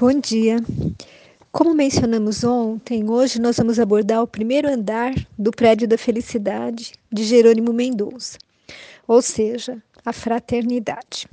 [0.00, 0.58] Bom dia.
[1.50, 7.24] Como mencionamos ontem, hoje nós vamos abordar o primeiro andar do Prédio da Felicidade de
[7.24, 8.38] Jerônimo Mendonça,
[9.08, 11.26] ou seja, a fraternidade,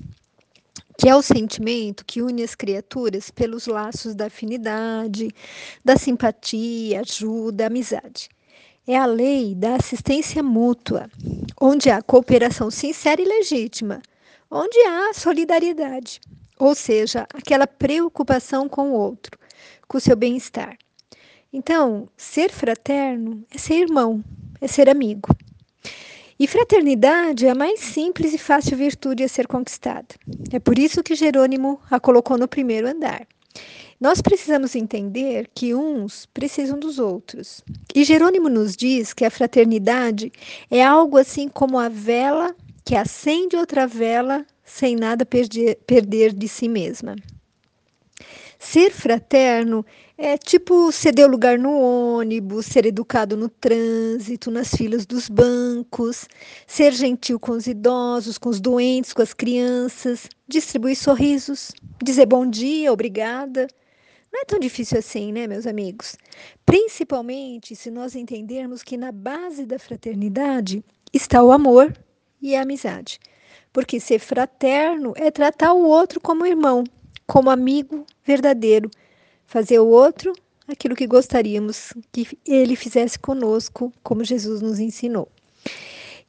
[0.97, 5.29] que é o sentimento que une as criaturas pelos laços da afinidade,
[5.83, 8.29] da simpatia, ajuda, amizade.
[8.87, 11.07] É a lei da assistência mútua,
[11.61, 14.01] onde há cooperação sincera e legítima,
[14.49, 16.19] onde há solidariedade
[16.57, 19.37] ou seja, aquela preocupação com o outro,
[19.87, 20.77] com o seu bem-estar.
[21.51, 24.23] Então, ser fraterno é ser irmão,
[24.59, 25.29] é ser amigo.
[26.37, 30.07] E fraternidade é a mais simples e fácil virtude a ser conquistada.
[30.51, 33.25] É por isso que Jerônimo a colocou no primeiro andar.
[34.01, 37.63] Nós precisamos entender que uns precisam dos outros.
[37.95, 40.33] E Jerônimo nos diz que a fraternidade
[40.69, 42.53] é algo assim como a vela
[42.85, 47.15] que acende outra vela sem nada perder, perder de si mesma.
[48.59, 49.85] Ser fraterno
[50.17, 56.27] é tipo ceder lugar no ônibus, ser educado no trânsito, nas filas dos bancos,
[56.65, 62.49] ser gentil com os idosos, com os doentes, com as crianças, distribuir sorrisos, dizer bom
[62.49, 63.67] dia, obrigada.
[64.31, 66.15] Não é tão difícil assim, né, meus amigos?
[66.65, 70.83] Principalmente se nós entendermos que na base da fraternidade
[71.13, 71.93] está o amor
[72.51, 73.19] e a amizade
[73.75, 76.85] porque ser fraterno é tratar o outro como irmão,
[77.27, 78.89] como amigo verdadeiro,
[79.45, 80.31] fazer o outro
[80.65, 85.27] aquilo que gostaríamos que ele fizesse conosco, como Jesus nos ensinou.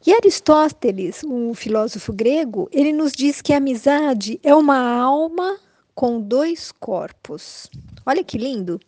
[0.05, 5.57] E Aristóteles, um filósofo grego, ele nos diz que a amizade é uma alma
[5.95, 7.71] com dois corpos.
[8.05, 8.81] Olha que lindo!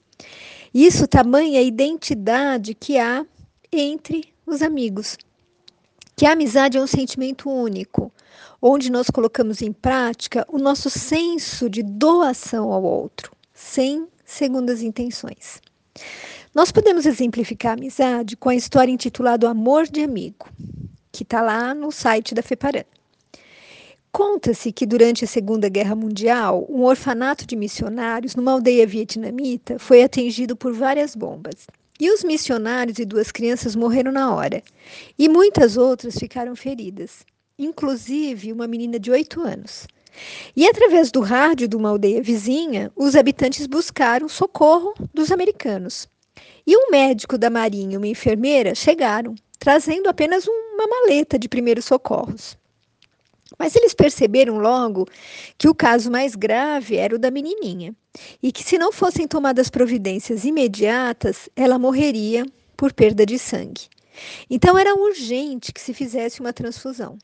[0.74, 3.24] Isso tamanha identidade que há
[3.70, 5.16] entre os amigos.
[6.18, 8.12] Que a amizade é um sentimento único,
[8.60, 15.62] onde nós colocamos em prática o nosso senso de doação ao outro, sem segundas intenções.
[16.52, 20.48] Nós podemos exemplificar a amizade com a história intitulada Amor de Amigo,
[21.12, 22.84] que está lá no site da FEPARAN.
[24.10, 30.02] Conta-se que durante a Segunda Guerra Mundial, um orfanato de missionários numa aldeia vietnamita foi
[30.02, 31.68] atingido por várias bombas.
[31.98, 34.62] E os missionários e duas crianças morreram na hora,
[35.18, 37.24] e muitas outras ficaram feridas
[37.58, 39.86] inclusive uma menina de 8 anos.
[40.56, 46.08] E através do rádio de uma aldeia vizinha, os habitantes buscaram socorro dos americanos.
[46.66, 51.84] E um médico da Marinha e uma enfermeira chegaram, trazendo apenas uma maleta de primeiros
[51.84, 52.56] socorros.
[53.56, 55.06] Mas eles perceberam logo
[55.56, 57.94] que o caso mais grave era o da menininha
[58.42, 62.44] e que, se não fossem tomadas providências imediatas, ela morreria
[62.76, 63.88] por perda de sangue.
[64.50, 67.16] Então era urgente que se fizesse uma transfusão.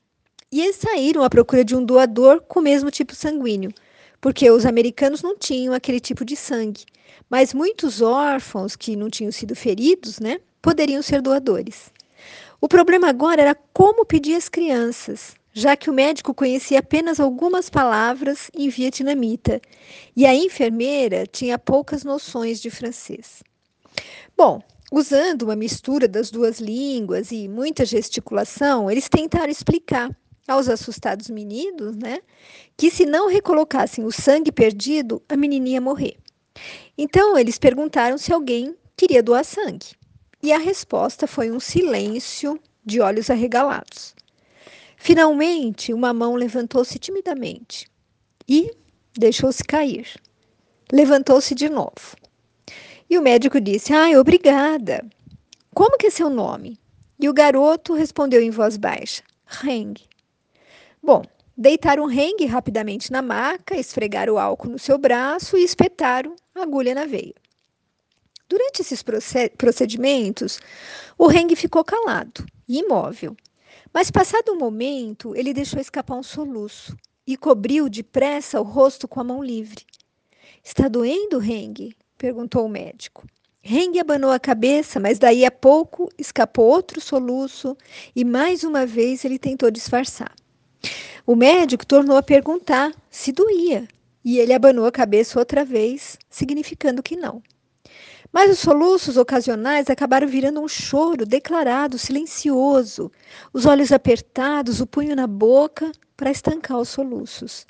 [0.51, 3.73] E eles saíram à procura de um doador com o mesmo tipo sanguíneo,
[4.21, 6.85] porque os americanos não tinham aquele tipo de sangue.
[7.29, 11.93] Mas muitos órfãos que não tinham sido feridos, né, poderiam ser doadores.
[12.61, 17.71] O problema agora era como pedir às crianças, já que o médico conhecia apenas algumas
[17.71, 19.63] palavras em vietnamita
[20.17, 23.45] e a enfermeira tinha poucas noções de francês.
[24.37, 24.61] Bom,
[24.91, 30.11] usando uma mistura das duas línguas e muita gesticulação, eles tentaram explicar
[30.49, 32.19] aos assustados meninos, né,
[32.77, 36.17] que se não recolocassem o sangue perdido, a menininha ia morrer.
[36.99, 39.93] Então eles perguntaram se alguém queria doar sangue.
[40.43, 44.14] E a resposta foi um silêncio de olhos arregalados.
[45.05, 47.87] Finalmente, uma mão levantou-se timidamente
[48.49, 48.75] e
[49.13, 50.09] deixou-se cair.
[50.91, 52.17] Levantou-se de novo.
[53.11, 55.05] E o médico disse: "Ai, obrigada.
[55.75, 56.81] Como que é seu nome?"
[57.21, 59.23] E o garoto respondeu em voz baixa:
[59.63, 59.93] Heng.
[61.03, 61.23] Bom,
[61.55, 66.95] deitaram rengue rapidamente na maca, esfregaram o álcool no seu braço e espetaram a agulha
[66.95, 67.35] na veia.
[68.49, 69.05] Durante esses
[69.59, 70.59] procedimentos,
[71.19, 73.37] o rengue ficou calado e imóvel.
[73.95, 79.21] Mas, passado um momento, ele deixou escapar um soluço e cobriu depressa o rosto com
[79.21, 79.87] a mão livre.
[80.65, 81.97] Está doendo, Rengue?
[82.19, 83.25] perguntou o médico.
[83.63, 87.77] Rengue abanou a cabeça, mas daí a pouco escapou outro soluço
[88.17, 90.35] e mais uma vez ele tentou disfarçar.
[91.25, 93.87] O médico tornou a perguntar se doía
[94.25, 97.41] e ele abanou a cabeça outra vez, significando que não.
[98.33, 103.13] Mas os soluços ocasionais acabaram virando um choro declarado, silencioso,
[103.53, 107.67] os olhos apertados, o punho na boca para estancar os soluços.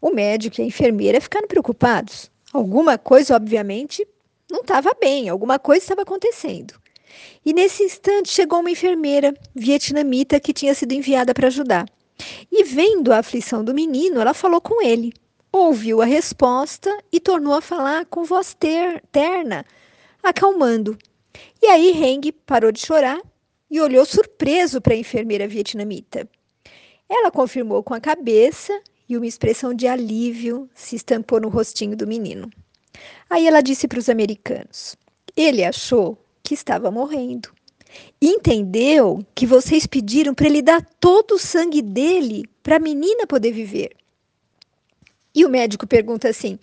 [0.00, 2.30] O médico e a enfermeira ficaram preocupados.
[2.52, 4.06] Alguma coisa, obviamente,
[4.50, 6.74] não estava bem, alguma coisa estava acontecendo.
[7.44, 11.86] E nesse instante chegou uma enfermeira vietnamita que tinha sido enviada para ajudar.
[12.50, 15.12] E vendo a aflição do menino, ela falou com ele,
[15.52, 19.64] ouviu a resposta e tornou a falar com voz ter terna,
[20.22, 20.96] acalmando.
[21.62, 23.20] E aí Heng parou de chorar
[23.70, 26.28] e olhou surpreso para a enfermeira vietnamita.
[27.08, 32.06] Ela confirmou com a cabeça e uma expressão de alívio se estampou no rostinho do
[32.06, 32.50] menino.
[33.28, 34.96] Aí ela disse para os americanos:
[35.36, 37.50] ele achou que estava morrendo.
[38.22, 43.52] Entendeu que vocês pediram para ele dar todo o sangue dele para a menina poder
[43.52, 43.96] viver.
[45.34, 46.58] E o médico pergunta assim: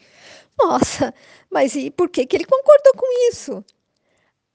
[0.57, 1.13] Nossa,
[1.49, 3.63] mas e por que, que ele concordou com isso?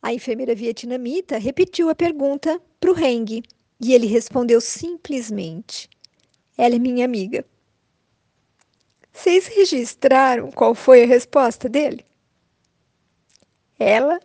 [0.03, 3.43] A enfermeira vietnamita repetiu a pergunta para o Heng
[3.81, 5.89] e ele respondeu simplesmente:
[6.59, 7.45] Ela é minha amiga.
[9.13, 12.05] Vocês registraram qual foi a resposta dele?
[13.79, 14.19] Ela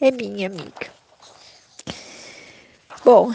[0.00, 0.92] é minha amiga.
[3.04, 3.32] Bom,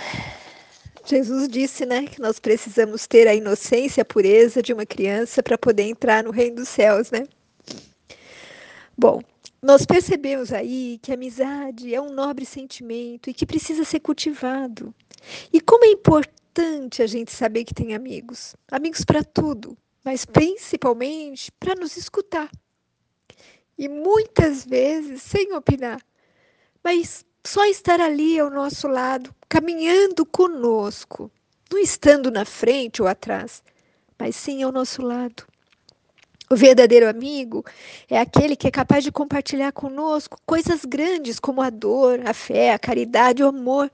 [1.06, 5.58] Jesus disse, né, que nós precisamos ter a inocência, a pureza de uma criança para
[5.58, 7.26] poder entrar no reino dos céus, né?
[8.98, 9.22] Bom,
[9.62, 14.94] nós percebemos aí que a amizade é um nobre sentimento e que precisa ser cultivado.
[15.52, 21.52] E como é importante a gente saber que tem amigos, amigos para tudo, mas principalmente
[21.54, 22.50] para nos escutar.
[23.78, 26.02] E muitas vezes sem opinar,
[26.84, 31.30] mas só estar ali ao nosso lado, caminhando conosco,
[31.72, 33.62] não estando na frente ou atrás,
[34.18, 35.46] mas sim ao nosso lado.
[36.50, 37.66] O verdadeiro amigo
[38.10, 42.74] é aquele que é capaz de compartilhar conosco coisas grandes como a dor, a fé,
[42.74, 43.92] a caridade, o amor,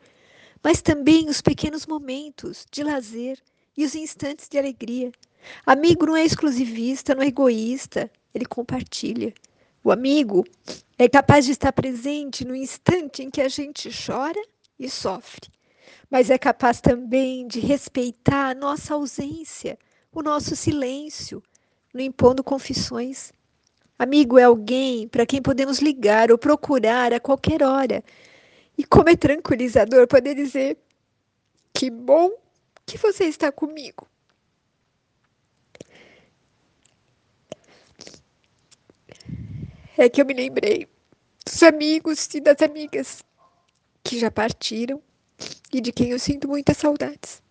[0.61, 3.39] mas também os pequenos momentos de lazer
[3.77, 5.11] e os instantes de alegria.
[5.65, 9.33] Amigo não é exclusivista, não é egoísta, ele compartilha.
[9.81, 10.43] O amigo
[10.97, 14.41] é capaz de estar presente no instante em que a gente chora
[14.77, 15.49] e sofre,
[16.09, 19.79] mas é capaz também de respeitar a nossa ausência,
[20.11, 21.41] o nosso silêncio,
[21.93, 23.31] não impondo confissões.
[23.97, 28.03] Amigo é alguém para quem podemos ligar ou procurar a qualquer hora.
[28.77, 30.77] E como é tranquilizador poder dizer:
[31.73, 32.31] Que bom
[32.85, 34.08] que você está comigo.
[39.99, 40.87] É que eu me lembrei
[41.45, 43.21] dos amigos e das amigas
[44.01, 45.01] que já partiram
[45.73, 47.43] e de quem eu sinto muitas saudades.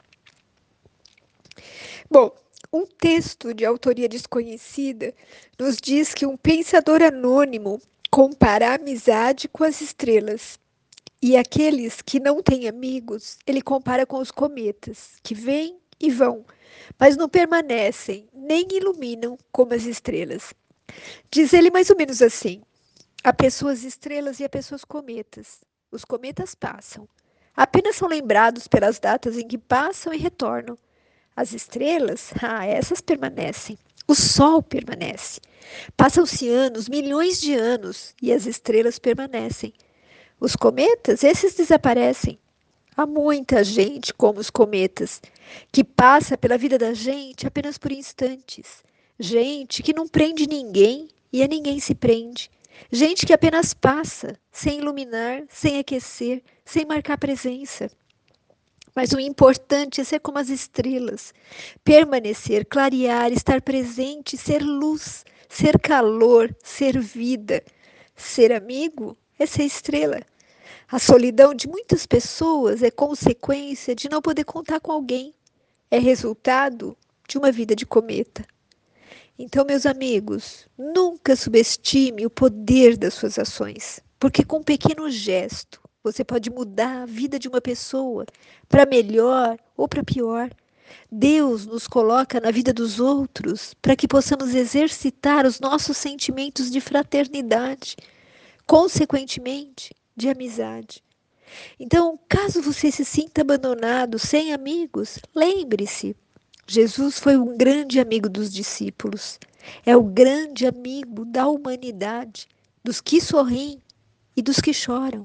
[2.10, 2.34] Bom,
[2.72, 5.14] um texto de autoria desconhecida
[5.58, 10.58] nos diz que um pensador anônimo compara a amizade com as estrelas.
[11.20, 16.46] E aqueles que não têm amigos, ele compara com os cometas, que vêm e vão,
[16.98, 20.54] mas não permanecem, nem iluminam como as estrelas.
[21.30, 22.62] Diz ele mais ou menos assim:
[23.22, 25.60] há pessoas estrelas e há pessoas cometas.
[25.90, 27.08] Os cometas passam,
[27.56, 30.78] apenas são lembrados pelas datas em que passam e retornam.
[31.34, 33.78] As estrelas, ah, essas permanecem.
[34.06, 35.40] O Sol permanece.
[35.96, 39.72] Passam-se anos, milhões de anos, e as estrelas permanecem.
[40.40, 42.38] Os cometas, esses desaparecem.
[42.96, 45.20] Há muita gente como os cometas,
[45.70, 48.82] que passa pela vida da gente apenas por instantes.
[49.20, 52.48] Gente que não prende ninguém e a ninguém se prende.
[52.92, 57.90] Gente que apenas passa, sem iluminar, sem aquecer, sem marcar presença.
[58.94, 61.34] Mas o importante é ser como as estrelas,
[61.82, 67.64] permanecer, clarear, estar presente, ser luz, ser calor, ser vida.
[68.14, 70.20] Ser amigo é ser estrela.
[70.90, 75.34] A solidão de muitas pessoas é consequência de não poder contar com alguém.
[75.90, 76.96] É resultado
[77.28, 78.46] de uma vida de cometa.
[79.40, 85.80] Então, meus amigos, nunca subestime o poder das suas ações, porque com um pequeno gesto,
[86.02, 88.26] você pode mudar a vida de uma pessoa
[88.68, 90.50] para melhor ou para pior.
[91.08, 96.80] Deus nos coloca na vida dos outros para que possamos exercitar os nossos sentimentos de
[96.80, 97.94] fraternidade,
[98.66, 101.00] consequentemente, de amizade.
[101.78, 106.16] Então, caso você se sinta abandonado, sem amigos, lembre-se:
[106.70, 109.40] Jesus foi um grande amigo dos discípulos,
[109.86, 112.46] é o grande amigo da humanidade,
[112.84, 113.80] dos que sorriem
[114.36, 115.24] e dos que choram.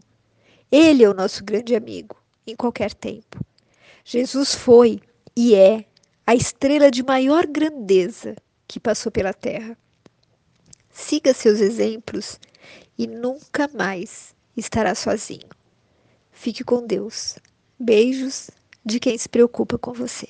[0.72, 2.16] Ele é o nosso grande amigo
[2.48, 3.46] em qualquer tempo.
[4.06, 5.02] Jesus foi
[5.36, 5.84] e é
[6.26, 9.78] a estrela de maior grandeza que passou pela terra.
[10.90, 12.40] Siga seus exemplos
[12.98, 15.50] e nunca mais estará sozinho.
[16.32, 17.38] Fique com Deus.
[17.78, 18.50] Beijos
[18.86, 20.30] de quem se preocupa com você.